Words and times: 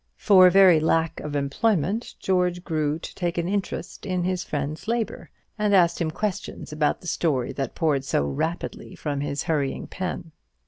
For 0.17 0.49
very 0.49 0.79
lack 0.79 1.19
of 1.19 1.35
employment, 1.35 2.15
George 2.19 2.63
grew 2.63 2.97
to 2.97 3.13
take 3.13 3.37
an 3.37 3.47
interest 3.47 4.03
in 4.03 4.23
his 4.23 4.43
friend's 4.43 4.87
labour, 4.87 5.29
and 5.59 5.75
asked 5.75 6.01
him 6.01 6.09
questions 6.09 6.73
about 6.73 7.01
the 7.01 7.07
story 7.07 7.51
that 7.53 7.75
poured 7.75 8.03
so 8.03 8.25
rapidly 8.25 8.95
from 8.95 9.21
his 9.21 9.43
hurrying 9.43 9.85
pen. 9.85 10.31